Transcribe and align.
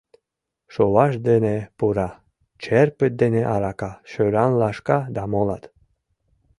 Шоваш 0.73 1.13
дене 1.27 1.55
пура, 1.77 2.09
черпыт 2.63 3.13
дене 3.21 3.41
арака, 3.53 3.91
шӧран 4.11 4.51
лашка 4.61 4.99
да 5.15 5.23
молат. 5.31 5.63